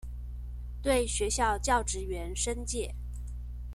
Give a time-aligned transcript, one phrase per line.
[0.81, 2.91] 對學校教職員申誡